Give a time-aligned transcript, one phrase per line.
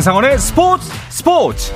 [0.00, 1.74] 한상원의 스포츠 스포츠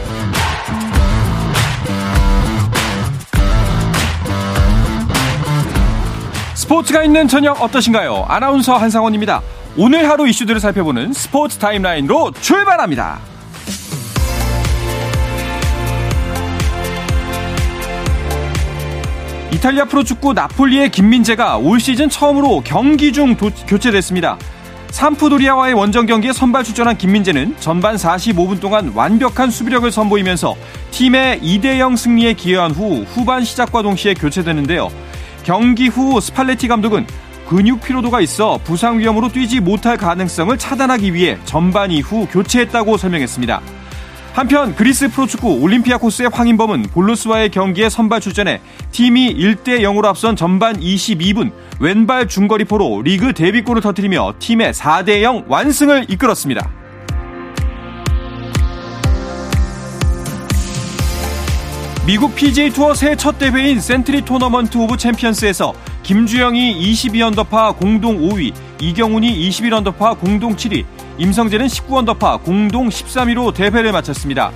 [6.55, 8.25] 스포츠가 있는 저녁 어떠신가요?
[8.27, 9.43] 아나운서 한상원입니다.
[9.77, 13.21] 오늘 하루 이슈들을 살펴보는 스포츠 타임라인으로 출발합니다.
[19.53, 24.39] 이탈리아 프로축구 나폴리의 김민재가 올 시즌 처음으로 경기 중 도, 교체됐습니다.
[24.95, 30.55] 삼프도리아와의 원정 경기에 선발 출전한 김민재는 전반 45분 동안 완벽한 수비력을 선보이면서
[30.93, 34.89] 팀의 2대0 승리에 기여한 후 후반 시작과 동시에 교체되는데요.
[35.43, 37.09] 경기 후 스팔레티 감독은
[37.49, 43.63] 근육 피로도가 있어 부상 위험으로 뛰지 못할 가능성을 차단하기 위해 전반 이후 교체했다고 설명했습니다.
[44.35, 48.61] 한편 그리스 프로축구 올림피아코스의 황인범은 볼로스와의 경기에 선발 출전해
[48.91, 56.07] 팀이 1대 0으로 앞선 전반 22분 왼발 중거리포로 리그 데뷔골을 터뜨리며 팀의 4대 0 완승을
[56.09, 56.69] 이끌었습니다.
[62.05, 69.49] 미국 PGA 투어 새해 첫 대회인 센트리 토너먼트 오브 챔피언스에서 김주형이 22언더파 공동 5위, 이경훈이
[69.49, 70.85] 21언더파 공동 7위,
[71.19, 74.51] 임성재는 19언더파 공동 13위로 대회를 마쳤습니다.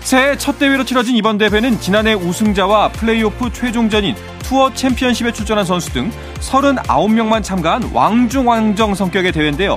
[0.00, 6.10] 새해 첫 대회로 치러진 이번 대회는 지난해 우승자와 플레이오프 최종전인 투어 챔피언십에 출전한 선수 등
[6.40, 9.76] 39명만 참가한 왕중왕정 성격의 대회인데요.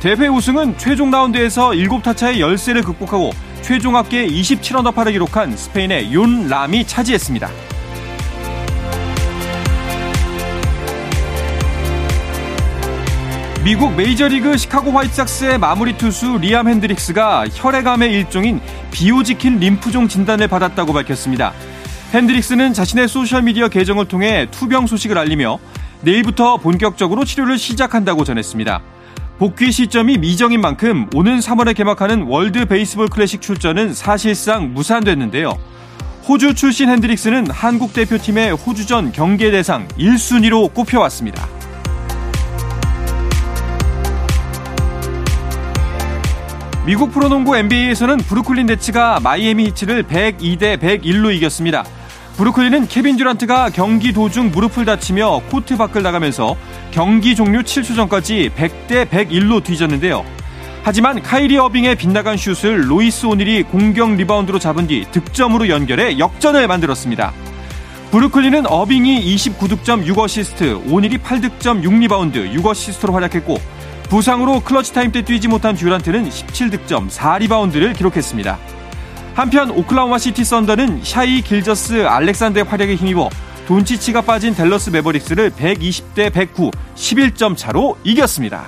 [0.00, 7.50] 대회 우승은 최종 라운드에서 7타차의 열세를 극복하고 최종 합계 27언더파를 기록한 스페인의 욘 람이 차지했습니다.
[13.66, 18.60] 미국 메이저리그 시카고 화이트삭스의 마무리 투수 리암 핸드릭스가 혈액암의 일종인
[18.92, 21.52] 비호지킨 림프종 진단을 받았다고 밝혔습니다.
[22.14, 25.58] 핸드릭스는 자신의 소셜미디어 계정을 통해 투병 소식을 알리며
[26.02, 28.82] 내일부터 본격적으로 치료를 시작한다고 전했습니다.
[29.38, 35.58] 복귀 시점이 미정인 만큼 오는 3월에 개막하는 월드 베이스볼 클래식 출전은 사실상 무산됐는데요.
[36.28, 41.65] 호주 출신 핸드릭스는 한국 대표팀의 호주전 경계 대상 1순위로 꼽혀왔습니다.
[46.86, 51.84] 미국 프로농구 NBA에서는 브루클린 네츠가 마이애미 히트를 102대 101로 이겼습니다.
[52.36, 56.56] 브루클린은 케빈 듀란트가 경기 도중 무릎을 다치며 코트 밖을 나가면서
[56.92, 60.24] 경기 종료 7초 전까지 100대 101로 뒤졌는데요.
[60.84, 67.32] 하지만 카이리 어빙의 빗나간 슛을 로이스 오닐이 공격 리바운드로 잡은 뒤 득점으로 연결해 역전을 만들었습니다.
[68.12, 73.75] 브루클린은 어빙이 29득점 6어시스트, 오닐이 8득점 6리바운드 6어시스트로 활약했고
[74.08, 78.58] 부상으로 clutch time 때 뛰지 못한 듀란트는 17득점 4리바운드를 기록했습니다.
[79.34, 83.28] 한편 오클라호마 시티 썬더는 샤이 길저스 알렉산더의 활약에 힘입어
[83.66, 88.64] 돈치치가 빠진 댈러스 매버릭스를 120대 109 11점 차로 이겼습니다.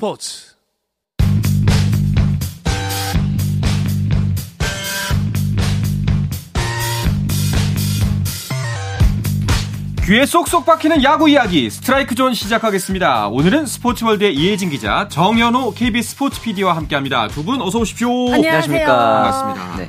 [0.00, 0.56] 스포츠
[10.06, 13.28] 귀에 쏙쏙 박히는 야구 이야기 스트라이크 존 시작하겠습니다.
[13.28, 17.28] 오늘은 스포츠월드의 이혜진 기자, 정현호 KBS 스포츠 PD와 함께합니다.
[17.28, 18.32] 두 분 어서 오십시오.
[18.32, 18.86] 안녕하세요.
[18.86, 19.76] 반갑습니다.
[19.76, 19.88] 네.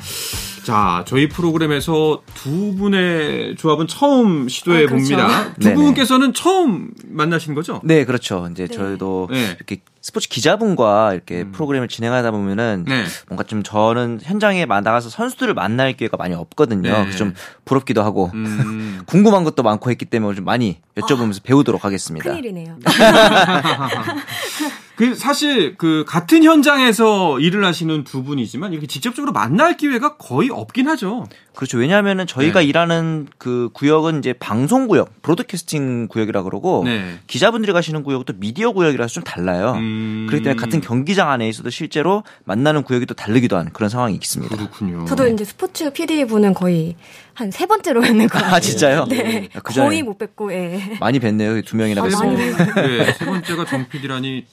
[0.64, 4.96] 자, 저희 프로그램에서 두 분의 조합은 처음 시도해 아, 그렇죠.
[5.16, 5.54] 봅니다.
[5.60, 5.74] 두.
[5.74, 7.82] 분께서는 처음 만나신 거죠?
[7.84, 8.48] 네, 그렇죠.
[8.52, 9.56] 이제 저희도 네.
[9.58, 13.04] 이렇게 스포츠 기자분과 이렇게 프로그램을 진행하다 보면은 네.
[13.28, 17.06] 뭔가 좀 저는 현장에 나가서 선수들을 만날 기회가 많이 없거든요.
[17.06, 17.12] 네.
[17.12, 19.04] 좀 부럽기도 하고 음.
[19.06, 22.32] 궁금한 것도 많고 했기 때문에 좀 많이 여쭤보면서 배우도록 하겠습니다.
[22.32, 22.80] 큰일이네요.
[25.02, 30.88] 그 사실 그 같은 현장에서 일을 하시는 두 분이지만 이렇게 직접적으로 만날 기회가 거의 없긴
[30.90, 31.26] 하죠.
[31.56, 31.80] 그렇죠.
[31.80, 32.68] 왜냐하면은 저희가 네.
[32.68, 37.18] 일하는 그 구역은 이제 방송 구역, 브로드캐스팅 구역이라 그러고 네.
[37.26, 39.74] 기자분들이 가시는 구역은 또 미디어 구역이라서 좀 달라요.
[39.76, 40.28] 음.
[40.30, 44.56] 그렇기 때문에 같은 경기장 안에 있어도 실제로 만나는 구역이 또 다르기도 한 그런 상황이 있습니다.
[44.56, 45.06] 그렇군요.
[45.06, 46.96] 저도 이제 스포츠 PD 분은 거의
[47.34, 48.54] 한 세 번째로 뵙는 것 같아요.
[48.56, 49.06] 아 진짜요?
[49.10, 49.50] 네.
[49.64, 50.98] 그 전에 거의 못 뵙고, 예.
[51.00, 51.66] 많이 뵀네요.
[51.66, 52.26] 두 명이나 아, 뵀어요.
[52.26, 54.46] 많이 네, 세 번째가 정 PD라니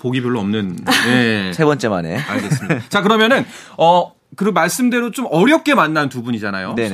[0.00, 0.78] 복이 별로 없는.
[1.06, 1.52] 네.
[1.52, 2.16] 세 번째 만에.
[2.16, 2.88] 알겠습니다.
[2.88, 3.44] 자, 그러면은,
[3.76, 6.74] 어, 그 말씀대로 좀 어렵게 만난 두 분이잖아요.
[6.74, 6.88] 네네.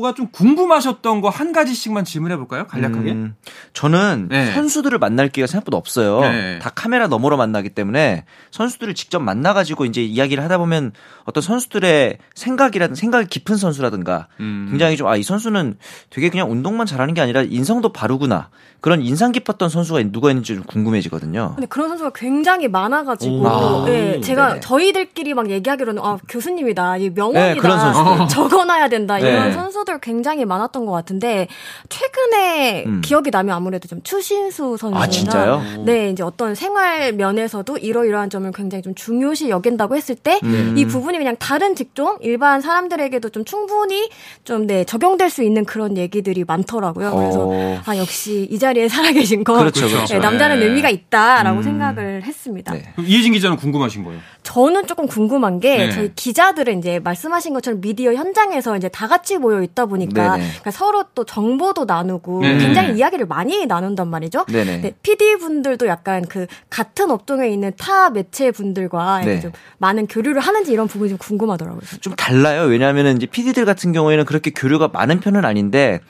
[0.00, 2.66] 선수가 좀 궁금하셨던 거 한 가지씩만 질문해 볼까요?
[2.66, 3.12] 간략하게.
[3.12, 3.34] 음,
[3.72, 4.52] 저는 네.
[4.52, 6.20] 선수들을 만날 기회가 생각보다 없어요.
[6.22, 6.58] 네.
[6.60, 10.92] 다 카메라 너머로 만나기 때문에 선수들을 직접 만나 가지고 이제 이야기를 하다 보면
[11.24, 14.66] 어떤 선수들의 생각이라든 생각이 깊은 선수라든가 음.
[14.70, 15.76] 굉장히 좀 아 이 선수는
[16.10, 18.48] 되게 그냥 운동만 잘하는 게 아니라 인성도 바르구나
[18.80, 21.52] 그런 인상 깊었던 선수가 누가 있는지 좀 궁금해지거든요.
[21.56, 23.84] 근데 그런 선수가 굉장히 많아 가지고, 오.
[23.88, 24.60] 예, 제가 네네.
[24.60, 28.28] 저희들끼리 막 얘기하기로는, 아, 교수님이다, 이 명언이다, 네, 그런 선수들.
[28.34, 29.52] 적어놔야 된다, 이런 네.
[29.90, 31.48] 선수들 굉장히 많았던 것 같은데,
[31.88, 33.00] 최근에 음.
[33.02, 35.84] 기억이 나면 아무래도 좀 추신수 선수나, 아, 진짜요?
[35.84, 40.74] 네, 이제 어떤 생활 면에서도 이러이러한 점을 굉장히 좀 중요시 여긴다고 했을 때, 음.
[40.76, 44.08] 이 부분이 그냥 다른 직종, 일반 사람들에게도 좀 충분히
[44.44, 47.14] 좀, 네, 적용될 수 있는 그런 얘기들이 많더라고요.
[47.14, 47.80] 그래서, 어.
[47.84, 50.14] 아, 역시 이 자리에 살아계신 건, 그렇죠, 그렇죠.
[50.14, 50.66] 네, 남다른 네.
[50.66, 52.72] 의미가 있다라고 생각을 했습니다.
[52.72, 52.94] 네.
[52.98, 54.20] 이혜진 기자는 궁금하신 거예요?
[54.42, 55.90] 저는 조금 궁금한 게 네.
[55.90, 60.48] 저희 기자들은 이제 말씀하신 것처럼 미디어 현장에서 이제 다 같이 모여 있다 보니까 네네.
[60.48, 62.58] 그러니까 서로 또 정보도 나누고 네.
[62.58, 64.44] 굉장히 이야기를 많이 나눈단 말이죠.
[64.46, 64.80] 네네.
[64.80, 69.40] 네, PD 분들도 약간 그 같은 업종에 있는 타 매체 분들과 네.
[69.40, 71.80] 좀 많은 교류를 하는지 이런 부분이 좀 궁금하더라고요.
[72.00, 72.62] 좀 달라요.
[72.62, 76.00] 왜냐하면은 이제 PD들 같은 경우에는 그렇게 교류가 많은 편은 아닌데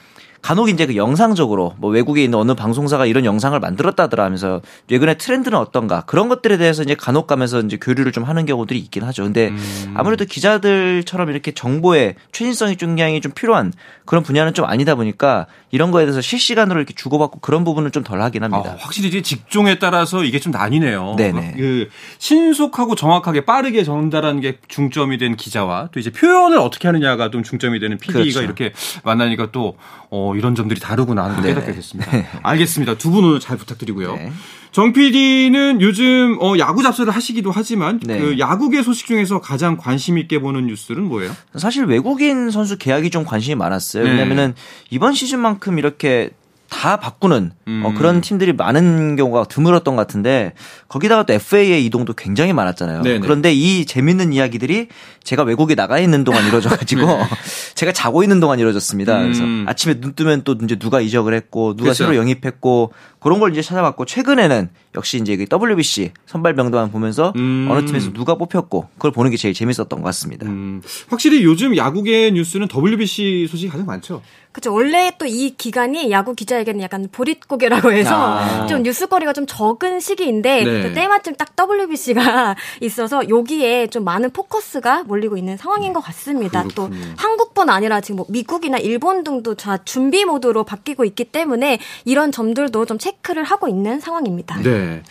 [0.43, 5.57] 간혹 이제 그 영상적으로 뭐 외국에 있는 어느 방송사가 이런 영상을 만들었다더라 하면서 최근에 트렌드는
[5.57, 9.23] 어떤가 그런 것들에 대해서 이제 간혹 가면서 이제 교류를 좀 하는 경우들이 있긴 하죠.
[9.25, 9.53] 근데
[9.95, 13.73] 아무래도 기자들처럼 이렇게 정보의 최신성이 굉장히 좀 필요한
[14.05, 18.23] 그런 분야는 좀 아니다 보니까 이런 거에 대해서 실시간으로 이렇게 주고받고 그런 부분은 좀 덜
[18.23, 18.73] 하긴 합니다.
[18.73, 21.15] 아, 확실히 이제 직종에 따라서 이게 좀 나뉘네요.
[21.17, 21.55] 네네.
[21.57, 21.89] 그
[22.19, 27.79] 신속하고 정확하게 빠르게 전달하는 게 중점이 된 기자와 또 이제 표현을 어떻게 하느냐가 좀 중점이
[27.79, 28.43] 되는 PD가 그렇죠.
[28.43, 28.73] 이렇게
[29.05, 29.77] 만나니까 또
[30.11, 31.55] 어, 이런 점들이 다르구나 하는 걸 네네.
[31.55, 32.11] 깨닫게 됐습니다.
[32.43, 32.95] 알겠습니다.
[32.99, 34.15] 두 분 오늘 잘 부탁드리고요.
[34.17, 34.33] 네.
[34.73, 38.19] 정 PD는 요즘 어, 야구 잡서를 하시기도 하지만 네.
[38.21, 41.35] 그 야구계 소식 중에서 가장 관심 있게 보는 뉴스는 뭐예요?
[41.57, 44.05] 사실 외국인 선수 계약이 좀 관심이 많았어요.
[44.05, 44.11] 네.
[44.11, 44.55] 왜냐면은
[44.91, 46.31] 이번 시즌만큼 이렇게
[46.71, 47.95] 다 바꾸는 어, 음.
[47.95, 50.55] 그런 팀들이 많은 경우가 드물었던 것 같은데
[50.89, 53.03] 거기다가 또 FA의 이동도 굉장히 많았잖아요.
[53.03, 53.19] 네네.
[53.19, 54.89] 그런데 이 재밌는 이야기들이
[55.23, 57.25] 제가 외국에 나가 있는 동안 이루어져가지고 네.
[57.75, 59.19] 제가 자고 있는 동안 이루어졌습니다.
[59.19, 59.67] 그래서 음.
[59.69, 62.05] 아침에 눈 뜨면 또 이제 누가 이적을 했고 누가 그렇죠.
[62.05, 67.69] 새로 영입했고 그런 걸 이제 찾아봤고 최근에는 역시 이제 그 WBC 선발 명단 보면서 음.
[67.71, 70.47] 어느 팀에서 누가 뽑혔고 그걸 보는 게 제일 재밌었던 것 같습니다.
[70.47, 74.23] 음, 확실히 요즘 야구계 뉴스는 WBC 소식이 가장 많죠.
[74.53, 74.75] 그렇죠.
[74.75, 78.67] 원래 또 이 기간이 야구 기자에게는 약간 보릿고개라고 해서 아.
[78.67, 80.83] 좀 뉴스거리가 좀 적은 시기인데 네.
[80.83, 86.65] 또 때마침 딱 WBC가 있어서 여기에 좀 많은 포커스가 몰리고 있는 상황인 것 같습니다.
[86.75, 91.79] 또 한국 뿐 아니라 지금 뭐 미국이나 일본 등도 자 준비 모드로 바뀌고 있기 때문에
[92.05, 94.61] 이런 점들도 좀 체크를 하고 있는 상황입니다.
[94.63, 95.03] 네.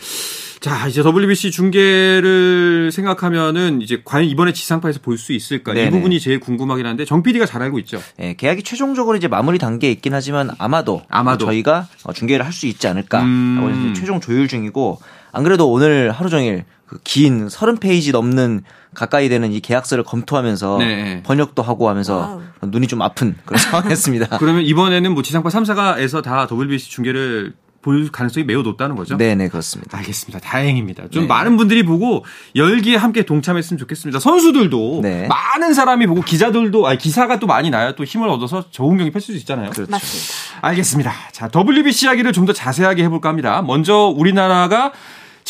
[0.60, 5.72] 자, 이제 WBC 중계를 생각하면은 이제 과연 이번에 지상파에서 볼 수 있을까?
[5.72, 5.90] 이 네네.
[5.90, 8.00] 부분이 제일 궁금하긴 한데 정 PD가 잘 알고 있죠.
[8.20, 11.46] 예, 계약이 최종적으로 이제 마무리 단계에 있긴 하지만 아마도, 아마도.
[11.46, 13.94] 저희가 어, 중계를 할 수 있지 않을까 음.
[13.96, 14.98] 최종 조율 중이고
[15.32, 18.64] 안 그래도 오늘 하루 종일 그긴 30페이지 넘는
[18.94, 21.22] 가까이 되는 이 계약서를 검토하면서 네.
[21.24, 24.38] 번역도 하고 하면서 눈이 좀 아픈 그런 상황이었습니다.
[24.38, 27.52] 그러면 이번에는 뭐 지상파 3사가에서 다 WBC 중계를
[27.82, 29.16] 볼 가능성이 매우 높다는 거죠?
[29.16, 29.96] 네, 네, 그렇습니다.
[29.98, 30.40] 알겠습니다.
[30.40, 31.04] 다행입니다.
[31.10, 31.28] 좀 네.
[31.28, 32.24] 많은 분들이 보고
[32.56, 34.18] 열기에 함께 동참했으면 좋겠습니다.
[34.18, 35.28] 선수들도 네.
[35.28, 39.34] 많은 사람이 보고 기자들도 아니 기사가 또 많이 나야 또 힘을 얻어서 좋은 경기 펼칠
[39.34, 39.70] 수 있잖아요.
[39.70, 39.90] 그렇죠.
[39.92, 40.58] 맞습니다.
[40.60, 41.12] 알겠습니다.
[41.32, 43.62] 자, WBC 이야기를 좀 더 자세하게 해볼까 합니다.
[43.62, 44.92] 먼저 우리나라가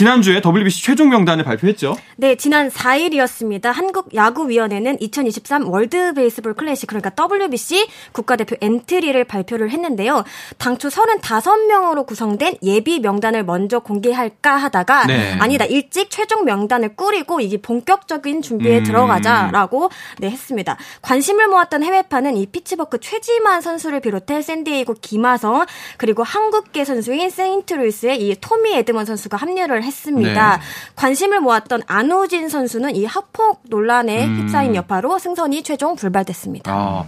[0.00, 1.95] 지난주에 WBC 최종 명단을 발표했죠.
[2.16, 3.71] 네, 지난 4일이었습니다.
[3.71, 10.25] 한국야구위원회는 2023 월드 베이스볼 클래식, 그러니까 WBC 국가대표 엔트리를 발표를 했는데요.
[10.57, 15.37] 당초 35명으로 구성된 예비 명단을 먼저 공개할까 하다가, 네.
[15.38, 18.85] 아니다, 일찍 최종 명단을 꾸리고 이게 본격적인 준비에 음.
[18.85, 20.78] 들어가자라고 네, 했습니다.
[21.02, 25.66] 관심을 모았던 해외파는 이 피츠버그 최지만 선수를 비롯해 샌디에이고 김하성,
[25.99, 30.57] 그리고 한국계 선수인 세인트루이스의 이 토미 에드먼 선수가 합류를 했 습니다.
[30.57, 30.63] 네.
[30.97, 34.43] 관심을 모았던 안우진 선수는 이 학폭 논란에 음.
[34.43, 36.73] 휩싸인 여파로 승선이 최종 불발됐습니다.
[36.73, 37.05] 아,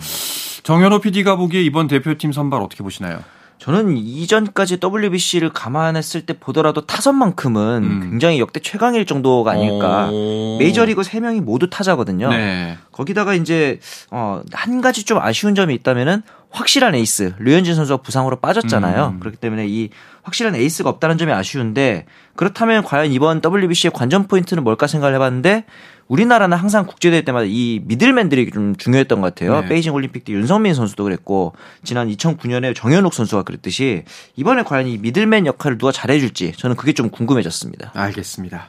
[0.63, 3.21] 정현호 PD가 보기에 이번 대표팀 선발 어떻게 보시나요?
[3.63, 8.01] 저는 이전까지 WBC를 감안했을 때 보더라도 타선만큼은 음.
[8.11, 10.09] 굉장히 역대 최강일 정도가 아닐까.
[10.11, 10.59] 오.
[10.59, 12.31] 메이저리그 3명이 모두 타자거든요.
[12.31, 12.77] 네.
[12.91, 13.79] 거기다가 이제
[14.11, 19.15] 어, 한 가지 좀 아쉬운 점이 있다면은 확실한 에이스 류현진 선수가 부상으로 빠졌잖아요.
[19.15, 19.21] 음.
[19.21, 19.91] 그렇기 때문에 이
[20.23, 22.07] 확실한 에이스가 없다는 점이 아쉬운데
[22.37, 25.65] 그렇다면 과연 이번 WBC의 관전 포인트는 뭘까 생각을 해봤는데
[26.13, 29.63] 우리나라는 항상 국제대회 때마다 이 미들맨들이 좀 중요했던 것 같아요.
[29.63, 29.69] 네.
[29.69, 31.55] 베이징 올림픽 때 윤석민 선수도 그랬고
[31.85, 34.05] 지난 2009년에 정현욱 선수가 그랬듯이
[34.37, 37.93] 이번에 과연 이 미들맨 역할을 누가 잘해줄지 저는 그게 좀 궁금해졌습니다.
[37.95, 38.69] 알겠습니다.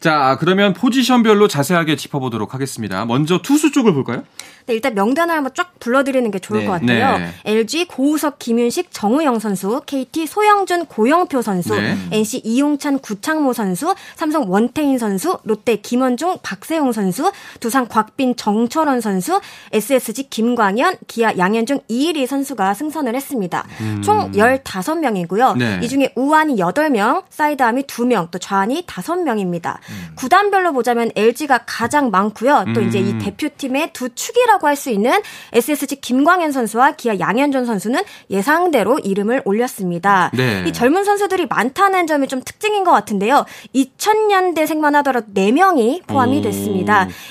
[0.00, 3.06] 자, 그러면 포지션별로 자세하게 짚어보도록 하겠습니다.
[3.06, 4.22] 먼저 투수 쪽을 볼까요?
[4.66, 6.66] 네, 일단 명단을 한번 쫙 불러드리는 게 좋을 네.
[6.66, 7.18] 것 같아요.
[7.18, 7.30] 네.
[7.44, 11.96] LG 고우석, 김윤식, 정우영 선수, KT 소영준, 고영표 선수, 네.
[12.10, 19.00] NC 이용찬, 구창모 선수, 삼성 원태인 선수, 롯데 김원중, 박세 용 선수, 두산 곽빈, 정철원
[19.00, 19.40] 선수,
[19.72, 23.66] SSG 김광현, 기아 양현종, 이일희 선수가 승선을 했습니다.
[24.02, 25.52] 총 15명이고요.
[25.54, 25.58] 음.
[25.58, 25.80] 네.
[25.82, 29.76] 이 중에 우완이 8명, 사이드암이 2명, 또 좌완이 5명입니다.
[29.90, 30.08] 음.
[30.16, 32.66] 구단별로 보자면 LG가 가장 많고요.
[32.74, 35.12] 또 이제 이 대표팀의 두 축이라고 할 수 있는
[35.52, 40.32] SSG 김광현 선수와 기아 양현종 선수는 예상대로 이름을 올렸습니다.
[40.34, 40.64] 네.
[40.66, 43.44] 이 젊은 선수들이 많다는 점이 좀 특징인 것 같은데요.
[43.74, 46.42] 2000년대생만 하더라도 4명이 포함이 오.
[46.42, 46.63] 됐습니다.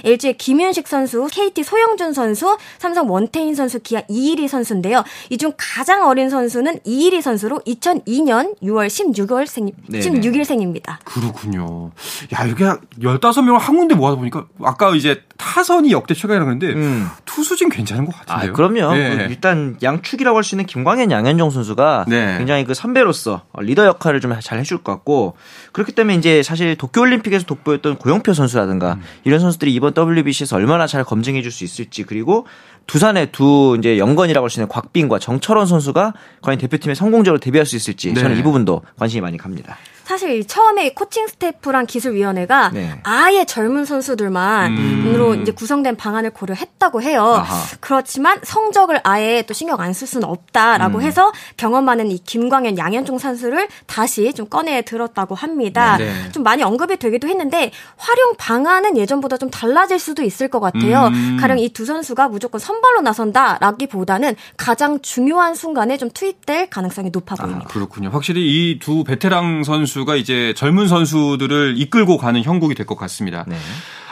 [0.04, 5.04] LG의 김윤식 선수, KT 소영준 선수, 삼성 원태인 선수, 기아 이일희 선수인데요.
[5.30, 10.06] 이 중 가장 어린 선수는 이일희 선수로 2002년 6월 16일생, 네네.
[10.22, 10.98] 16일생입니다.
[11.04, 11.92] 그렇군요.
[12.34, 12.64] 야, 이렇게
[13.02, 17.08] 15명을 한 군데 모아다 보니까 아까 이제 타선이 역대 최강이라고 했는데 음.
[17.26, 18.54] 투수진 괜찮은 것 아, 같은데요.
[18.54, 18.94] 그럼요.
[18.94, 19.18] 네.
[19.18, 22.38] 그 일단 양축이라고 할 수 있는 김광현, 양현종 선수가 네.
[22.38, 25.36] 굉장히 그 선배로서 리더 역할을 좀 잘 해줄 것 같고
[25.74, 29.02] 그렇기 때문에 이제 사실 도쿄올림픽에서 돋보였던 고영표 선수라든가 음.
[29.24, 32.46] 이런 선수들이 이번 WBC에서 얼마나 잘 검증해 줄 수 있을지 그리고
[32.88, 37.76] 두산의 두 이제 영건이라고 할 수 있는 곽빈과 정철원 선수가 과연 대표팀에 성공적으로 데뷔할 수
[37.76, 38.20] 있을지 네.
[38.22, 39.78] 저는 이 부분도 관심이 많이 갑니다.
[40.04, 43.00] 사실 처음에 이 코칭 스태프랑 기술위원회가 네.
[43.04, 45.42] 아예 젊은 선수들만으로 음.
[45.42, 47.24] 이제 구성된 방안을 고려했다고 해요.
[47.24, 47.64] 아하.
[47.80, 51.04] 그렇지만 성적을 아예 또 신경 안 쓸 수는 없다라고 음.
[51.04, 55.98] 해서 경험 많은 이 김광현, 양현종 선수를 다시 좀 꺼내 들었다고 합니다.
[55.98, 56.32] 네, 네.
[56.32, 61.08] 좀 많이 언급이 되기도 했는데 활용 방안은 예전보다 좀 달라질 수도 있을 것 같아요.
[61.14, 61.38] 음.
[61.40, 67.68] 가령 이 두 선수가 무조건 선발로 나선다라기보다는 가장 중요한 순간에 좀 투입될 가능성이 높아 보입니다.
[67.70, 68.10] 그렇군요.
[68.10, 68.42] 확실히
[68.72, 73.46] 이 두 베테랑 선수 가 이제 젊은 선수들을 이끌고 가는 형국이 될 것 같습니다.
[73.48, 73.56] 네.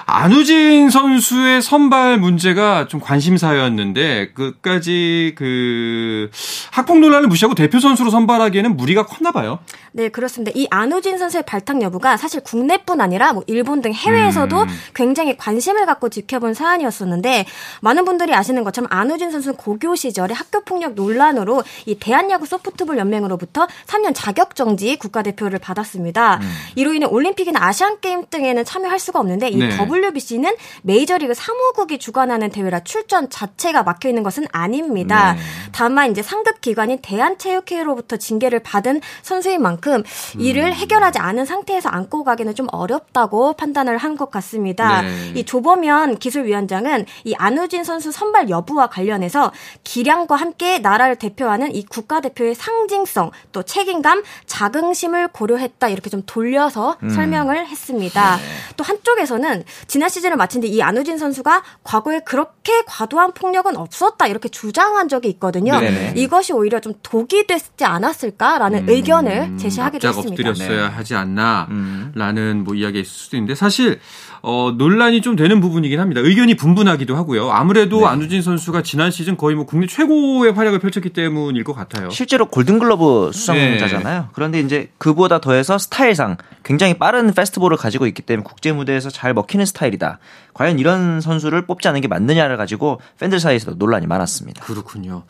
[0.05, 6.29] 안우진 선수의 선발 문제가 좀 관심사였는데 끝까지 그
[6.71, 9.59] 학폭 논란을 무시하고 대표 선수로 선발하기에는 무리가 컸나 봐요.
[9.91, 10.51] 네, 그렇습니다.
[10.55, 14.67] 이 안우진 선수의 발탁 여부가 사실 국내뿐 아니라 뭐 일본 등 해외에서도 음.
[14.95, 17.45] 굉장히 관심을 갖고 지켜본 사안이었었는데
[17.81, 23.67] 많은 분들이 아시는 것처럼 안우진 선수는 고교 시절에 학교 폭력 논란으로 이 대한야구 소프트볼 연맹으로부터
[23.87, 26.37] 3년 자격 정지 국가대표를 받았습니다.
[26.37, 26.51] 음.
[26.75, 29.77] 이로 인해 올림픽이나 아시안 게임 등에는 참여할 수가 없는데 이 네.
[29.77, 35.33] WBC는 메이저리그 사무국이 주관하는 대회라 출전 자체가 막혀 있는 것은 아닙니다.
[35.33, 35.41] 네.
[35.73, 40.03] 다만 이제 상급 기관인 대한체육회로부터 징계를 받은 선수인 만큼
[40.35, 40.39] 음.
[40.41, 45.01] 이를 해결하지 않은 상태에서 안고 가기는 좀 어렵다고 판단을 한 것 같습니다.
[45.01, 45.31] 네.
[45.35, 49.53] 이 조범현 기술위원장은 이 안우진 선수 선발 여부와 관련해서
[49.85, 57.09] 기량과 함께 나라를 대표하는 이 국가대표의 상징성 또 책임감 자긍심을 고려했다 이렇게 좀 돌려서 음.
[57.09, 58.35] 설명을 했습니다.
[58.35, 58.41] 네.
[58.77, 64.47] 또 한쪽에서는 지난 시즌을 마친 뒤 이 안우진 선수가 과거에 그렇게 과도한 폭력은 없었다 이렇게
[64.47, 65.79] 주장한 적이 있거든요.
[65.79, 66.13] 네네.
[66.15, 70.49] 이것이 오히려 좀 독이 됐지 않았을까라는 의견을 제시하기도 납작 했습니다.
[70.49, 70.95] 엎드렸어야 네.
[70.95, 72.11] 하지 음.
[72.15, 73.99] 않나라는 뭐 이야기가 있을 수도 있는데 사실
[74.43, 76.21] 어, 논란이 좀 되는 부분이긴 합니다.
[76.23, 77.51] 의견이 분분하기도 하고요.
[77.51, 78.05] 아무래도 네.
[78.07, 82.09] 안우진 선수가 지난 시즌 거의 뭐 국내 최고의 활약을 펼쳤기 때문일 것 같아요.
[82.09, 84.29] 실제로 골든글러브 수상자잖아요.
[84.33, 89.65] 그런데 이제 그보다 더해서 스타일상 굉장히 빠른 페스티벌을 가지고 있기 때문에 국제 무대에서 잘 먹히는
[89.65, 90.19] 스타일이다.
[90.53, 94.63] 과연 이런 선수를 뽑지 않은 게 맞느냐를 가지고 팬들 사이에서도 논란이 많았습니다.
[94.63, 95.23] 그렇군요.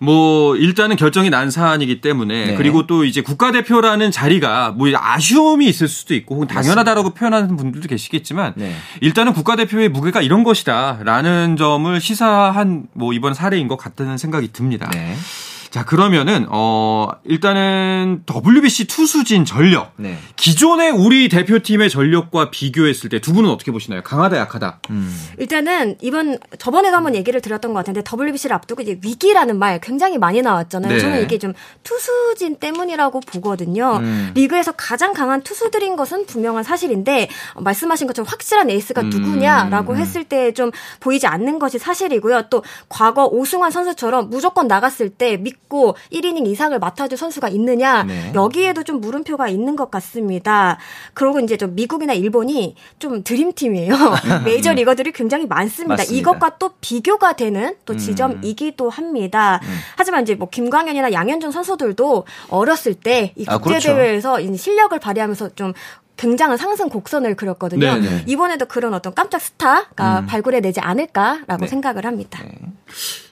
[0.00, 2.54] 뭐 일단은 결정이 난 사안이기 때문에 네.
[2.54, 8.37] 그리고 또 이제 국가대표라는 자리가 뭐 아쉬움이 있을 수도 있고 혹은 당연하다라고 표현하는 분들도 계시겠지만
[8.56, 8.74] 네.
[9.00, 14.90] 일단은 국가대표의 무게가 이런 것이다라는 점을 시사한 뭐 이번 사례인 것 같다는 생각이 듭니다.
[14.92, 15.14] 네.
[15.70, 20.18] 자 그러면은 어 일단은 WBC 투수진 전력 네.
[20.36, 24.02] 기존의 우리 대표팀의 전력과 비교했을 때 두 분은 어떻게 보시나요?
[24.02, 24.80] 강하다 약하다.
[25.38, 30.40] 일단은 이번 저번에도 한번 얘기를 드렸던 것 같은데 WBC를 앞두고 이제 위기라는 말 굉장히 많이
[30.40, 30.92] 나왔잖아요.
[30.94, 30.98] 네.
[31.00, 33.96] 저는 이게 좀 투수진 때문이라고 보거든요.
[34.00, 34.30] 음.
[34.34, 39.10] 리그에서 가장 강한 투수들인 것은 분명한 사실인데 어, 말씀하신 것처럼 확실한 에이스가 음.
[39.10, 40.70] 누구냐라고 했을 때 좀
[41.00, 42.48] 보이지 않는 것이 사실이고요.
[42.48, 48.32] 또 과거 오승환 선수처럼 무조건 나갔을 때 믿고 1이닝 이상을 맡아줄 선수가 있느냐 네.
[48.34, 50.78] 여기에도 좀 물음표가 있는 것 같습니다.
[51.14, 53.94] 그리고 이제 좀 미국이나 일본이 좀 드림팀이에요.
[54.44, 55.96] 메이저 리거들이 굉장히 많습니다.
[55.96, 56.18] 맞습니다.
[56.18, 59.60] 이것과 또 비교가 되는 또 지점이기도 합니다.
[59.96, 63.94] 하지만 이제 뭐 김광현이나 양현종 선수들도 어렸을 때이 아, 국제 그렇죠.
[63.94, 65.72] 대회에서 실력을 발휘하면서 좀
[66.18, 67.94] 굉장한 상승 곡선을 그렸거든요.
[67.94, 68.24] 네네.
[68.26, 70.26] 이번에도 그런 어떤 깜짝 스타가 음.
[70.26, 71.66] 발굴해내지 않을까라고 네.
[71.68, 72.42] 생각을 합니다.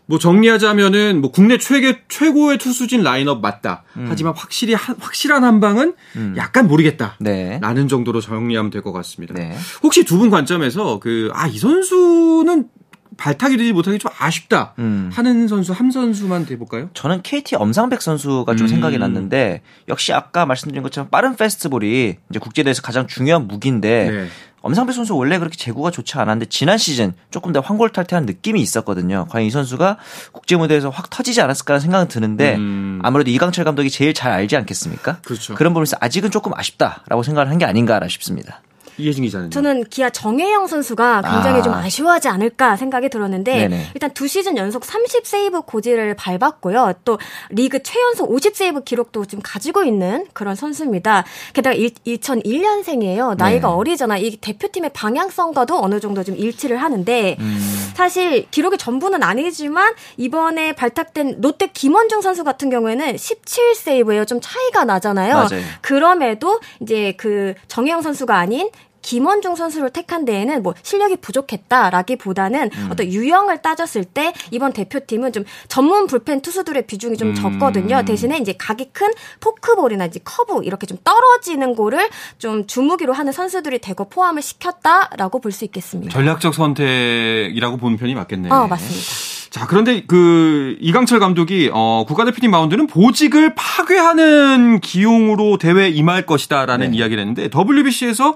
[0.08, 3.82] 뭐 정리하자면은 뭐 국내 최대 최고의 투수진 라인업 맞다.
[3.96, 4.06] 음.
[4.08, 5.94] 하지만 확실히 한- 확실한 한 방은
[6.36, 7.16] 약간 모르겠다.
[7.18, 7.58] 네.
[7.60, 9.34] 라는 정도로 정리하면 될 것 같습니다.
[9.34, 9.56] 네.
[9.82, 12.68] 혹시 두 분 관점에서 그 아 이 선수는
[13.16, 15.10] 발탁이 되지 못하기 좀 아쉽다 음.
[15.12, 16.90] 하는 선수 한 선수만 대볼까요?
[16.92, 18.68] 저는 KT 엄상백 선수가 좀 음.
[18.68, 24.28] 생각이 났는데 역시 아까 말씀드린 것처럼 빠른 페스티벌이 이제 국제대회에서 가장 중요한 무기인데 네.
[24.66, 29.26] 엄상백 선수 원래 그렇게 제구가 좋지 않았는데 지난 시즌 조금 더 황골탈퇴한 느낌이 있었거든요.
[29.30, 29.96] 과연 이 선수가
[30.32, 33.00] 국제 무대에서 확 터지지 않았을까라는 생각은 드는데 음.
[33.02, 35.18] 아무래도 이강철 감독이 제일 잘 알지 않겠습니까?
[35.24, 35.54] 그렇죠.
[35.54, 38.60] 그런 부분에서 아직은 조금 아쉽다라고 생각을 한 게 아닌가 싶습니다.
[38.98, 41.62] 이혜진 기자는 저는 기아 정혜영 선수가 굉장히 아.
[41.62, 43.90] 좀 아쉬워하지 않을까 생각이 들었는데 네네.
[43.94, 46.94] 일단 두 시즌 연속 30 세이브 고지를 밟았고요.
[47.04, 47.18] 또
[47.50, 51.24] 리그 최연소 50 세이브 기록도 지금 가지고 있는 그런 선수입니다.
[51.52, 53.36] 게다가 2001년생이에요.
[53.36, 53.74] 나이가 네.
[53.74, 54.18] 어리잖아.
[54.18, 57.92] 이 대표팀의 방향성과도 어느 정도 좀 일치를 하는데 음.
[57.94, 64.24] 사실 기록이 전부는 아니지만 이번에 발탁된 롯데 김원중 선수 같은 경우에는 17 세이브예요.
[64.24, 65.34] 좀 차이가 나잖아요.
[65.34, 65.62] 맞아요.
[65.80, 68.70] 그럼에도 이제 그 정혜영 선수가 아닌
[69.06, 72.88] 김원중 선수를 택한 데에는 뭐 실력이 부족했다라기보다는 음.
[72.90, 77.34] 어떤 유형을 따졌을 때 이번 대표팀은 좀 전문 불펜 투수들의 비중이 좀 음.
[77.34, 78.04] 적거든요.
[78.04, 79.08] 대신에 이제 각이 큰
[79.40, 82.08] 포크볼이나 이제 커브 이렇게 좀 떨어지는 볼을
[82.38, 86.12] 좀 주무기로 하는 선수들이 대거 포함을 시켰다라고 볼 수 있겠습니다.
[86.12, 88.52] 전략적 선택이라고 보는 편이 맞겠네요.
[88.52, 89.06] 어, 맞습니다.
[89.50, 96.96] 자, 그런데 그 이강철 감독이 어 국가대표팀 마운드는 보직을 파괴하는 기용으로 대회에 임할 것이다라는 네.
[96.98, 98.34] 이야기를 했는데 WBC에서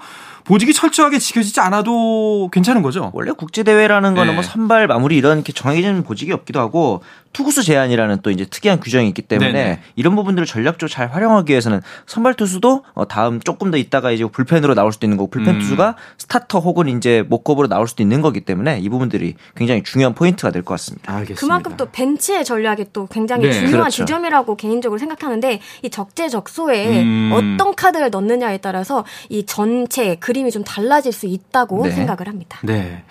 [0.50, 3.12] 보직이 철저하게 지켜지지 않아도 괜찮은 거죠.
[3.14, 4.35] 원래 국제 대회라는 거는 네.
[4.35, 9.08] 뭐 선발 마무리 이런 이렇게 정해진 보직이 없기도 하고 투구수 제한이라는 또 이제 특이한 규정이
[9.08, 9.80] 있기 때문에 네네.
[9.96, 14.75] 이런 부분들을 전략적으로 잘 활용하기 위해서는 선발 투수도 어, 다음 조금 더 있다가 이제 불펜으로
[14.75, 15.60] 나올 수도 있는 거고 불펜 음.
[15.60, 20.50] 투수가 스타터 혹은 이제 mop-up으로 나올 수도 있는 거기 때문에 이 부분들이 굉장히 중요한 포인트가
[20.50, 21.12] 될 것 같습니다.
[21.14, 21.40] 알겠습니다.
[21.40, 23.52] 그만큼 또 벤치의 전략이 또 굉장히 네.
[23.52, 24.04] 중요한 그렇죠.
[24.04, 27.30] 지점이라고 개인적으로 생각하는데 이 적재적소에 음.
[27.32, 31.93] 어떤 카드를 넣느냐에 따라서 이 전체 그림이 좀 달라질 수 있다고 네.
[31.93, 32.58] 생각을 합니다.
[32.62, 33.04] 네.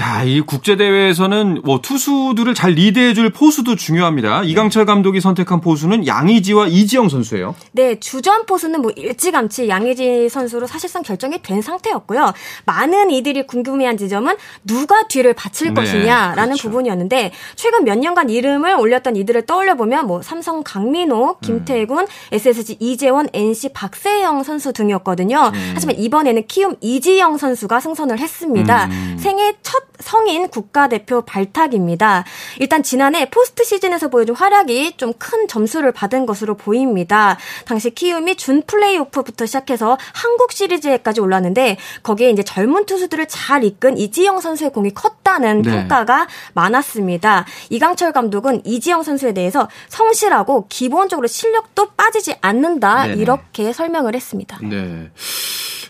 [0.00, 4.44] 자, 이 국제대회에서는 뭐 투수들을 잘 리드해줄 포수도 중요합니다.
[4.44, 7.54] 이강철 감독이 선택한 포수는 양의지와 이지영 선수예요.
[7.72, 12.32] 네, 주전 포수는 뭐 일찌감치 양의지 선수로 사실상 결정이 된 상태였고요.
[12.64, 16.70] 많은 이들이 궁금해한 지점은 누가 뒤를 바칠 네, 것이냐라는 그렇죠.
[16.70, 23.28] 부분이었는데 최근 몇 년간 이름을 올렸던 이들을 떠올려 보면 뭐 삼성 강민호, 김태군, SSG 이재원,
[23.34, 25.52] NC 박세영 선수 등이었거든요.
[25.74, 28.88] 하지만 이번에는 키움 이지영 선수가 승선을 했습니다.
[29.18, 32.24] 생애 첫 성인 국가대표 발탁입니다.
[32.58, 37.36] 일단 지난해 포스트 시즌에서 보여준 활약이 좀 큰 점수를 받은 것으로 보입니다.
[37.66, 44.40] 당시 키움이 준 플레이오프부터 시작해서 한국 시리즈에까지 올랐는데 거기에 이제 젊은 투수들을 잘 이끈 이지영
[44.40, 45.70] 선수의 공이 컸다는 네.
[45.70, 47.44] 평가가 많았습니다.
[47.68, 53.20] 이강철 감독은 이지영 선수에 대해서 성실하고 기본적으로 실력도 빠지지 않는다 네네.
[53.20, 54.58] 이렇게 설명을 했습니다.
[54.62, 55.10] 네.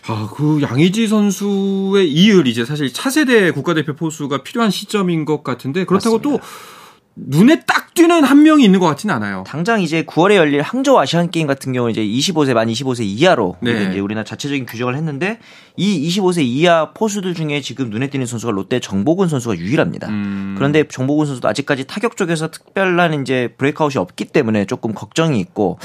[0.07, 6.17] 아, 그 양의지 선수의 이을 이제 사실 차세대 국가대표 포수가 필요한 시점인 것 같은데 그렇다고
[6.17, 6.43] 맞습니다.
[6.43, 6.80] 또
[7.15, 9.43] 눈에 딱 띄는 한 명이 있는 것 같지는 않아요.
[9.45, 13.89] 당장 이제 9월에 열릴 항저우 아시안 게임 같은 경우 이제 25세 만 25세 이하로 네.
[13.89, 15.39] 이제 우리나라 자체적인 규정을 했는데
[15.75, 20.07] 이 25세 이하 포수들 중에 지금 눈에 띄는 선수가 롯데 정보근 선수가 유일합니다.
[20.07, 20.55] 음.
[20.57, 25.79] 그런데 정보근 선수도 아직까지 타격 쪽에서 특별한 이제 브레이크아웃이 없기 때문에 조금 걱정이 있고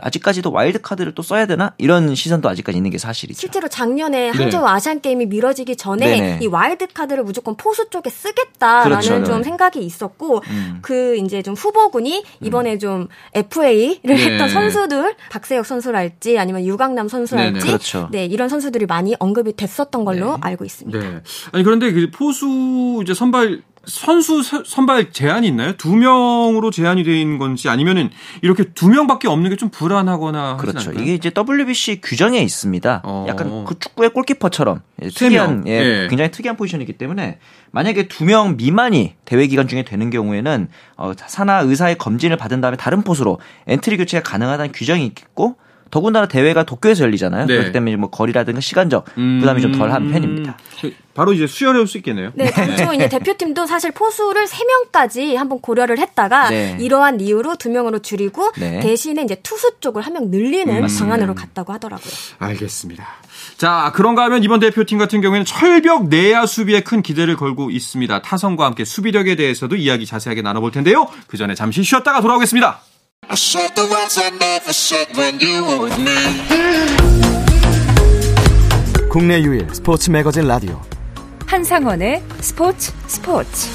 [0.00, 3.38] 아직까지도 와일드 카드를 또 써야 되나 이런 시선도 아직까지 있는 게 사실이죠.
[3.38, 4.36] 실제로 작년에 네.
[4.36, 6.38] 항저우 아시안 게임이 미뤄지기 전에 네네.
[6.42, 9.24] 이 와일드 카드를 무조건 포수 쪽에 쓰겠다라는 그렇죠.
[9.24, 9.44] 좀 네.
[9.44, 10.71] 생각이 있었고 음.
[10.80, 14.16] 그 이제 좀 후보군이 이번에 좀 FA를 네.
[14.16, 17.66] 했던 선수들 박세혁 선수랄지 아니면 유강남 선수랄지 네 네.
[17.66, 18.08] 그렇죠.
[18.10, 20.98] 네 이런 선수들이 많이 언급이 됐었던 걸로 알고 있습니다.
[20.98, 21.22] 네.
[21.52, 25.72] 아니 그런데 그 포수 이제 선발 선수 서- 선발 제한이 있나요?
[25.76, 30.78] 두 명으로 제한이 된 건지 아니면은 이렇게 두 명밖에 없는 게 좀 불안하거나 그렇죠.
[30.90, 31.02] 않을까요?
[31.02, 33.02] 이게 이제 WBC 규정에 있습니다.
[33.04, 33.26] 어.
[33.28, 35.68] 약간 그 축구의 골키퍼처럼 세 특이한 명.
[35.68, 36.06] 예, 예.
[36.08, 37.38] 굉장히 특이한 포지션이기 때문에
[37.72, 42.76] 만약에 두 명 미만이 대회 기간 중에 되는 경우에는 어, 산하 의사의 검진을 받은 다음에
[42.76, 45.56] 다른 포수로 엔트리 교체가 가능하다는 규정이 있고
[45.92, 47.44] 더군다나 대회가 도쿄에서 열리잖아요.
[47.46, 47.52] 네.
[47.54, 49.38] 그렇기 때문에 뭐 거리라든가 시간적 음.
[49.40, 50.56] 부담이 좀 덜한 편입니다.
[51.14, 52.30] 바로 이제 수혈해 올 수 있겠네요.
[52.34, 56.78] 네, 당초 이제 대표팀도 사실 포수를 3명까지 한번 고려를 했다가 네.
[56.80, 58.80] 이러한 이유로 2명으로 줄이고 네.
[58.80, 62.10] 대신에 이제 투수 쪽을 한 명 늘리는 방안으로 갔다고 하더라고요.
[62.38, 63.06] 알겠습니다.
[63.58, 68.22] 자, 그런가 하면 이번 대표팀 같은 경우에는 철벽 내야 수비에 큰 기대를 걸고 있습니다.
[68.22, 71.06] 타선과 함께 수비력에 대해서도 이야기 자세하게 나눠볼 텐데요.
[71.26, 72.80] 그 전에 잠시 쉬었다가 돌아오겠습니다.
[73.28, 76.12] I said the words I never said when you were with me.
[79.08, 80.80] 국내 유일 스포츠 매거진 라디오
[81.46, 83.68] 한상원의 스포츠 스포츠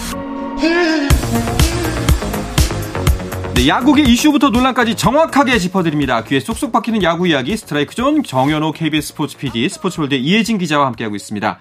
[3.56, 6.24] 네, 야구계 이슈부터 논란까지 정확하게 짚어드립니다.
[6.26, 11.16] 귀에 쏙쏙 박히는 야구 이야기 스트라이크 존 정현호 KBS 스포츠 PD 스포츠월드 이혜진 기자와 함께하고
[11.16, 11.58] 있습니다.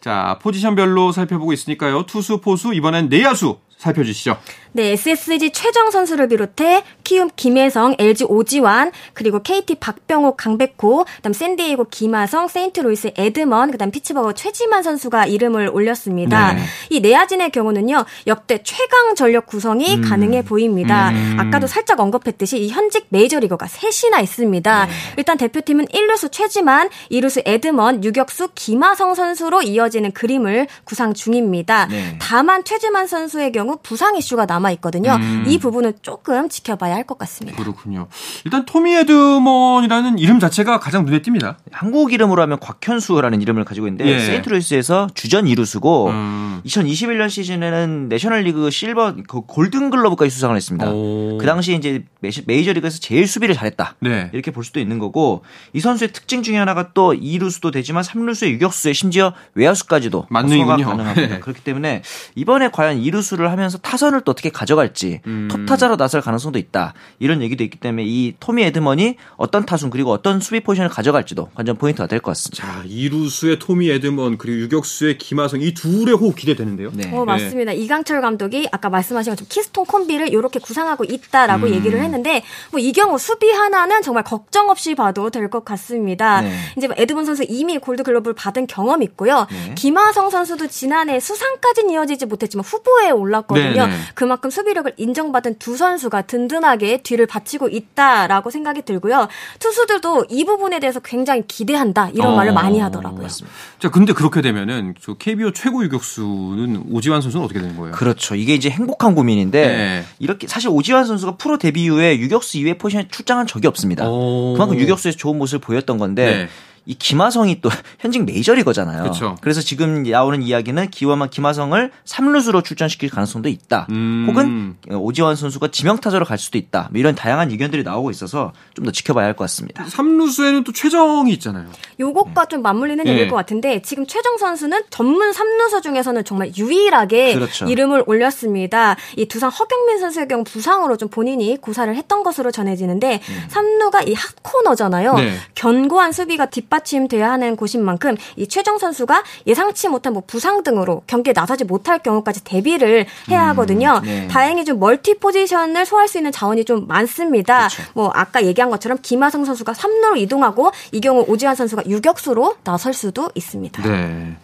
[0.00, 2.04] 자 포지션별로 살펴보고 있으니까요.
[2.06, 4.36] 투수, 포수 이번엔 내야수 살펴주시죠.
[4.72, 11.88] 네, SSG 최정 선수를 비롯해 키움 김혜성, LG 오지환, 그리고 KT 박병호, 강백호, 그다음 샌디에이고
[11.90, 16.52] 김하성, 세인트루이스 에드먼, 그다음 피츠버그 최지만 선수가 이름을 올렸습니다.
[16.52, 16.62] 네.
[16.90, 20.02] 이 내야진의 경우는요 역대 최강 전력 구성이 음.
[20.02, 21.10] 가능해 보입니다.
[21.38, 24.86] 아까도 살짝 언급했듯이 이 현직 메이저리거가 셋이나 있습니다.
[24.86, 24.92] 네.
[25.16, 31.86] 일단 대표팀은 1루수 최지만, 2루수 에드먼, 유격수 김하성 선수로 이어지는 그림을 구상 중입니다.
[31.86, 32.18] 네.
[32.20, 35.14] 다만 최지만 선수의 경우 부상 이슈가 남아 있거든요.
[35.14, 35.44] 음.
[35.46, 37.56] 이 부분은 조금 지켜봐야 할 것 같습니다.
[37.60, 38.06] 그렇군요.
[38.44, 41.56] 일단 토미 에드먼이라는 이름 자체가 가장 눈에 띕니다.
[41.72, 44.18] 한국 이름으로 하면 곽현수라는 이름을 가지고 있는데 예.
[44.20, 46.60] 세인트루이스에서 주전 2루수고 음.
[46.64, 50.90] 2021년 시즌에는 내셔널리그 실버 그 골든글러브까지 수상을 했습니다.
[50.90, 51.38] 오.
[51.38, 52.04] 그 당시 이제
[52.46, 53.96] 메이저리그에서 제일 수비를 잘했다.
[54.00, 54.30] 네.
[54.32, 58.92] 이렇게 볼 수도 있는 거고 이 선수의 특징 중에 하나가 또 2루수도 되지만 3루수에 유격수에
[58.92, 60.84] 심지어 외야수까지도 만능이군요.
[60.84, 61.28] 가능합니다.
[61.28, 61.40] 네.
[61.40, 62.02] 그렇기 때문에
[62.34, 65.48] 이번에 과연 2루수를 하면 서 타선을 또 어떻게 가져갈지 음.
[65.50, 66.94] 톱 타자로 나설 가능성도 있다.
[67.18, 71.76] 이런 얘기도 있기 때문에 이 토미 에드먼이 어떤 타순 그리고 어떤 수비 포지션을 가져갈지도 관전
[71.76, 72.64] 포인트가 될 것 같습니다.
[72.66, 76.90] 자, 이루수의 토미 에드먼 그리고 유격수의 김하성 이 둘의 호흡 기대되는데요.
[76.94, 77.10] 네.
[77.14, 77.72] 어, 맞습니다.
[77.72, 81.74] 이강철 감독이 아까 말씀하신 것처럼 키스톤 콤비를 이렇게 구상하고 있다라고 음.
[81.74, 86.40] 얘기를 했는데 뭐 이 경우 수비 하나는 정말 걱정 없이 봐도 될 것 같습니다.
[86.42, 86.52] 네.
[86.76, 89.46] 이제 뭐 에드먼 선수 이미 골드 글러브를 받은 경험이 있고요.
[89.50, 89.74] 네.
[89.74, 93.86] 김하성 선수도 지난해 수상까지는 이어지지 못했지만 후보에 올랐 거든요.
[93.86, 93.96] 네, 네.
[94.14, 99.28] 그만큼 수비력을 인정받은 두 선수가 든든하게 뒤를 받치고 있다라고 생각이 들고요.
[99.58, 103.22] 투수들도 이 부분에 대해서 굉장히 기대한다 이런 어, 말을 많이 하더라고요.
[103.22, 103.56] 맞습니다.
[103.78, 107.92] 자, 근데 그렇게 되면은 저 KBO 최고 유격수는 오지환 선수는 어떻게 되는 거예요?
[107.92, 108.34] 그렇죠.
[108.34, 110.04] 이게 이제 행복한 고민인데 네.
[110.18, 114.08] 이렇게 사실 오지환 선수가 프로 데뷔 이후에 유격수 이외 포지션에 출장한 적이 없습니다.
[114.08, 114.54] 오.
[114.54, 116.48] 그만큼 유격수에서 좋은 모습을 보였던 건데 네.
[116.86, 117.68] 이 김하성이 또
[118.00, 119.04] 현직 메이저리거잖아요.
[119.04, 119.36] 그쵸.
[119.40, 123.86] 그래서 지금 나오는 이야기는 기와만 김하성을 3루수로 출전시킬 가능성도 있다.
[123.90, 124.26] 음.
[124.28, 126.88] 혹은 오지환 선수가 지명타자로 갈 수도 있다.
[126.90, 129.84] 뭐 이런 다양한 의견들이 나오고 있어서 좀 더 지켜봐야 할 것 같습니다.
[129.84, 131.66] 3루수에는 또 최정이 있잖아요.
[132.00, 133.10] 요것과 좀 맞물리는 네.
[133.10, 137.66] 얘기일 것 같은데 지금 최정 선수는 전문 3루수 중에서는 정말 유일하게 그렇죠.
[137.66, 138.96] 이름을 올렸습니다.
[139.16, 143.44] 이 두산 허경민 선수의 경우 부상으로 좀 본인이 고사를 했던 것으로 전해지는데 음.
[143.50, 145.14] 3루가 이 핫코너잖아요.
[145.14, 145.34] 네.
[145.54, 151.02] 견고한 수비가 뒷 받침돼야 하는 곳인 만큼 이 최정 선수가 예상치 못한 뭐 부상 등으로
[151.06, 154.00] 경기에 나서지 못할 경우까지 대비를 해야 하거든요.
[154.02, 154.28] 네.
[154.28, 157.68] 다행히 좀 멀티 포지션을 소화할 수 있는 자원이 좀 많습니다.
[157.68, 157.82] 그렇죠.
[157.94, 163.30] 뭐 아까 얘기한 것처럼 김하성 선수가 3루로 이동하고 이 경우 오지환 선수가 유격수로 나설 수도
[163.34, 163.82] 있습니다.
[163.82, 164.36] 네.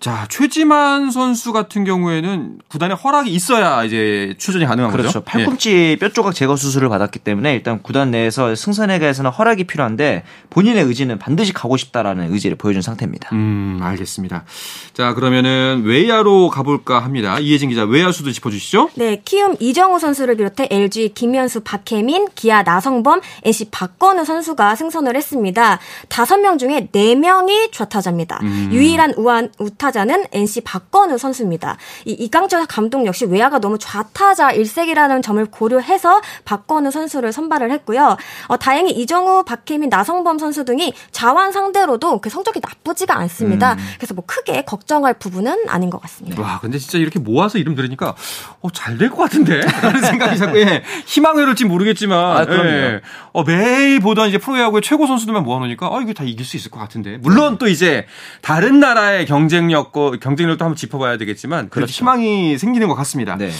[0.00, 5.08] 자, 최지만 선수 같은 경우에는 구단의 허락이 있어야 이제 출전이 가능한 그렇죠.
[5.08, 5.18] 거죠.
[5.20, 5.24] 예.
[5.24, 10.84] 팔꿈치 뼈 조각 제거 수술을 받았기 때문에 일단 구단 내에서 승선에 대해서는 허락이 필요한데 본인의
[10.84, 13.30] 의지는 반드시 가고 싶다라는 의지를 보여준 상태입니다.
[13.32, 14.44] 음, 알겠습니다.
[14.94, 17.40] 자, 그러면은 외야로 가볼까 합니다.
[17.40, 18.90] 이혜진 기자, 외야수도 짚어주시죠.
[18.94, 25.80] 네, 키움 이정우 선수를 비롯해 LG 김현수, 박혜민, 기아 나성범, NC 박건우 선수가 승선을 했습니다.
[26.08, 28.40] 다섯 명 중에 네 명이 좌타자입니다.
[28.70, 31.76] 유일한 우한 우타 자는 NC 박건우 선수입니다.
[32.04, 38.16] 이 이강철 감독 역시 외야가 너무 좌타자 일색이라는 점을 고려해서 박건우 선수를 선발을 했고요.
[38.48, 43.76] 어, 다행히 이정우, 박혜민, 나성범 선수 등이 자완 상대로도 그 성적이 나쁘지가 않습니다.
[43.96, 46.40] 그래서 뭐 크게 걱정할 부분은 아닌 것 같습니다.
[46.42, 48.14] 와, 근데 진짜 이렇게 모아서 이름 들으니까
[48.60, 49.60] 어, 잘 될 것 같은데?
[49.60, 52.68] 라는 생각이 자꾸 예, 희망을 잃을지 모르겠지만 아, 그럼요.
[52.68, 53.00] 예,
[53.32, 56.80] 어, 매일 보던 이제 프로야구의 최고 선수들만 모아놓으니까 어, 이거 다 이길 수 있을 것
[56.80, 57.16] 같은데.
[57.18, 58.06] 물론 또 이제
[58.42, 61.86] 다른 나라의 경쟁력, 경쟁력도 한번 짚어봐야 되겠지만 그렇죠.
[61.86, 61.92] 그렇죠.
[61.92, 63.36] 희망이 생기는 것 같습니다.
[63.36, 63.50] 네.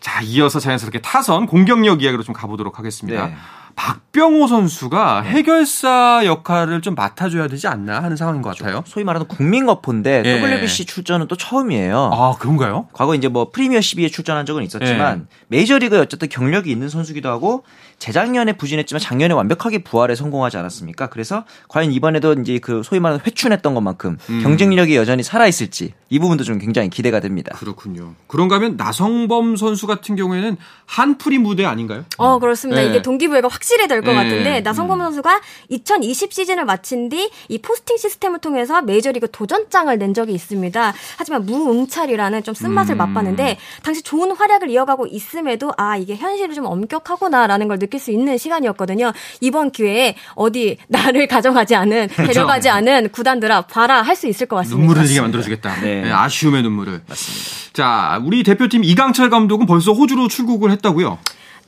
[0.00, 3.26] 자, 이어서 자연스럽게 타선 공격력 이야기로 좀 가보도록 하겠습니다.
[3.26, 3.34] 네.
[3.76, 8.82] 박병호 선수가 해결사 역할을 좀 맡아줘야 되지 않나 하는 상황인 것 같아요.
[8.86, 10.42] 소위 말하는 국민 거포인데 예.
[10.42, 12.10] WBC 출전은 또 처음이에요.
[12.12, 12.88] 아, 그런가요?
[12.92, 17.64] 과거 이제 뭐 프리미어 12에 출전한 적은 있었지만 메이저리그에 어쨌든 경력이 있는 선수기도 하고
[18.00, 21.08] 재작년에 부진했지만 작년에 완벽하게 부활에 성공하지 않았습니까?
[21.08, 26.42] 그래서 과연 이번에도 이제 그 소위 말하는 회춘했던 것만큼 경쟁력이 여전히 살아 있을지 이 부분도
[26.42, 27.54] 좀 굉장히 기대가 됩니다.
[27.56, 28.14] 그렇군요.
[28.26, 32.04] 그런가 하면 나성범 선수 같은 경우에는 한풀이 무대 아닌가요?
[32.16, 32.80] 어, 그렇습니다.
[32.80, 32.88] 네.
[32.88, 34.14] 이게 동기부여가 확실히 될것 네.
[34.14, 40.32] 같은데, 나성범 선수가 2020 시즌을 마친 뒤 이 포스팅 시스템을 통해서 메이저리그 도전장을 낸 적이
[40.34, 40.94] 있습니다.
[41.16, 42.98] 하지만 무응찰이라는 좀 쓴맛을 음.
[42.98, 48.38] 맛봤는데, 당시 좋은 활약을 이어가고 있음에도, 아, 이게 현실이 좀 엄격하구나라는 걸 느낄 수 있는
[48.38, 49.12] 시간이었거든요.
[49.40, 54.56] 이번 기회에 어디 나를 가져가지 않은, 데려가지 않은 구단들 앞 봐라 할 수 있을 것
[54.56, 54.78] 같습니다.
[54.78, 55.80] 눈물을 흘리게 만들어주겠다.
[55.80, 56.02] 네.
[56.02, 57.02] 네, 아쉬움의 눈물을.
[57.08, 57.50] 맞습니다.
[57.72, 61.18] 자, 우리 대표팀 이강철 감독은 벌써 호주로 출국을 했다고요?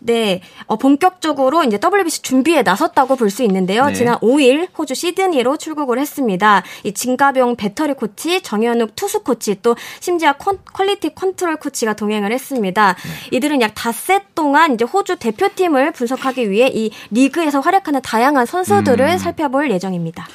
[0.04, 3.86] 네, 어, 본격적으로 이제 WBC 준비에 나섰다고 볼 수 있는데요.
[3.86, 3.94] 네.
[3.94, 6.62] 지난 5일 호주 시드니로 출국을 했습니다.
[6.84, 12.94] 진갑용 배터리 코치, 정현욱 투수 코치, 또 심재학 quality control 코치가 동행을 했습니다.
[12.94, 13.36] 네.
[13.36, 19.18] 이들은 약 닷새 동안 이제 호주 대표팀을 분석하기 위해 이 리그에서 활약하는 다양한 선수들을 음.
[19.18, 20.26] 살펴볼 예정입니다.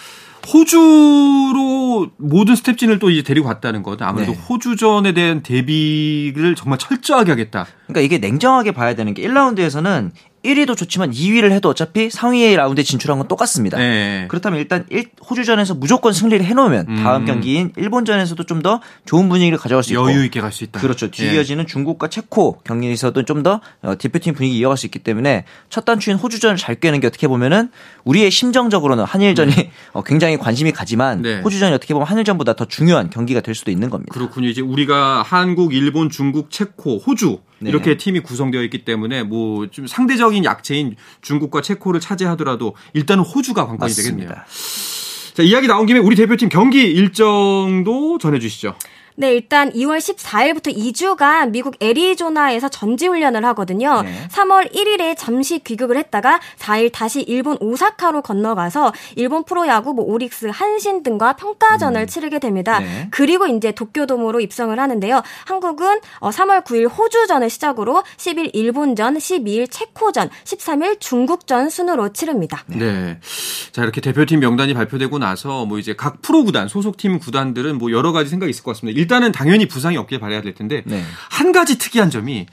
[0.53, 4.01] 호주로 모든 스텝진을 또 이제 데리고 갔다는 것.
[4.01, 4.39] 아무래도 네.
[4.49, 7.67] 호주전에 대한 대비를 정말 철저하게 하겠다.
[7.87, 10.11] 그러니까 이게 냉정하게 봐야 되는 게 1라운드에서는
[10.45, 13.77] 1위도 좋지만 2위를 해도 어차피 상위 라운드에 진출한 건 똑같습니다.
[13.77, 14.25] 네.
[14.29, 16.95] 그렇다면 일단 일- 호주전에서 무조건 승리를 해놓으면 음.
[17.03, 20.79] 다음 경기인 일본전에서도 좀 더 좋은 분위기를 가져갈 수 있고 여유 있게 갈 수 있다.
[20.79, 21.11] 그렇죠.
[21.11, 21.33] 뒤 예.
[21.35, 23.61] 이어지는 중국과 체코 경기에서도 좀 더
[23.99, 27.69] 대표팀 분위기 이어갈 수 있기 때문에 첫 단추인 호주전을 잘 꿰는 게 어떻게 보면은
[28.05, 29.51] 우리의 심정적으로는 한일전이
[29.93, 31.41] 어, 굉장히 관심이 가지만 네.
[31.41, 34.11] 호주전이 어떻게 보면 한일전보다 더 중요한 경기가 될 수도 있는 겁니다.
[34.13, 34.47] 그렇군요.
[34.47, 37.69] 이제 우리가 한국, 일본, 중국, 체코, 호주 네.
[37.69, 43.93] 이렇게 팀이 구성되어 있기 때문에 뭐 좀 상대적인 약체인 중국과 체코를 차지하더라도 일단은 호주가 관건이
[43.93, 44.29] 되겠네요.
[44.29, 45.33] 맞습니다.
[45.33, 48.75] 자, 이야기 나온 김에 우리 대표팀 경기 일정도 전해 주시죠.
[49.19, 54.03] 네, 일단 2월 14일부터 2주간 미국 애리조나에서 전지훈련을 하거든요.
[54.03, 54.27] 네.
[54.29, 61.01] 3월 1일에 잠시 귀국을 했다가 4일 다시 일본 오사카로 건너가서 일본 프로야구 뭐 오릭스, 한신
[61.01, 62.79] 등과 평가전을 치르게 됩니다.
[62.79, 63.07] 네.
[63.09, 65.23] 그리고 이제 도쿄돔으로 입성을 하는데요.
[65.45, 72.63] 한국은 어, 3월 9일 호주전을 시작으로 10일 일본전, 12일 체코전, 13일 중국전 순으로 치릅니다.
[72.67, 73.19] 네.
[73.71, 78.11] 자, 이렇게 대표팀 명단이 발표되고 나서 뭐 이제 각 프로 구단, 소속팀 구단들은 뭐 여러
[78.11, 79.06] 가지 생각이 있을 것 같습니다.
[79.07, 81.01] 일단은 당연히 부상이 없길 바라야 될 텐데 네.
[81.29, 82.45] 한 가지 특이한 점이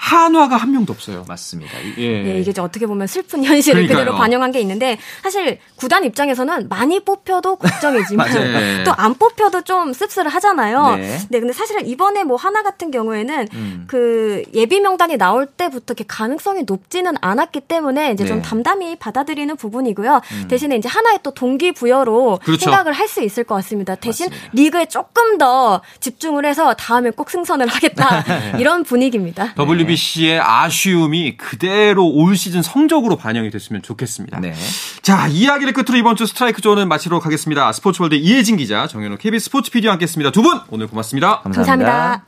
[0.00, 1.24] 한화가 한 명도 없어요.
[1.28, 1.72] 맞습니다.
[1.98, 2.22] 예.
[2.22, 3.98] 네, 이게 이제 어떻게 보면 슬픈 현실을 그러니까요.
[4.06, 8.28] 그대로 반영한 게 있는데 사실 구단 입장에서는 많이 뽑혀도 걱정이지만.
[8.84, 10.96] 또 안 뽑혀도 좀 씁쓸하잖아요.
[10.96, 11.18] 네.
[11.30, 11.40] 네.
[11.40, 13.84] 근데 사실 이번에 뭐 하나 같은 경우에는 음.
[13.88, 18.40] 그 예비 명단이 나올 때부터 이렇게 가능성이 높지는 않았기 때문에 이제 좀 네.
[18.40, 18.42] 음.
[18.42, 20.20] 담담히 받아들이는 부분이고요.
[20.48, 22.64] 대신에 이제 하나의 또 동기 부여로 그렇죠.
[22.64, 23.96] 생각을 할 수 있을 것 같습니다.
[23.96, 24.50] 대신 맞습니다.
[24.52, 28.24] 리그에 조금 더 집중을 해서 다음에 꼭 승선을 하겠다
[28.60, 29.52] 이런 분위기입니다.
[29.90, 34.40] WBC의 아쉬움이 그대로 올 시즌 성적으로 반영이 됐으면 좋겠습니다.
[34.40, 34.54] 네.
[35.02, 37.72] 자, 이야기를 끝으로 이번 주 스트라이크 존은 마치도록 하겠습니다.
[37.72, 40.30] 스포츠월드 이혜진 기자, 정현호 KBS 스포츠 PD와 함께 했습니다.
[40.30, 41.40] 두 분 오늘 고맙습니다.
[41.42, 41.76] 감사합니다.
[41.86, 42.26] 감사합니다.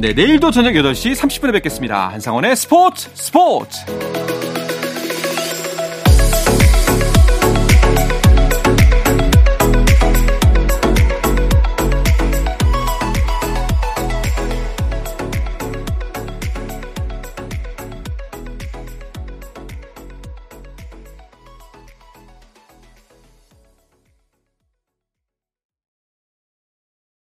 [0.00, 2.08] 네, 내일도 저녁 8시 30분에 뵙겠습니다.
[2.08, 4.39] 한상원의 스포츠 스포츠!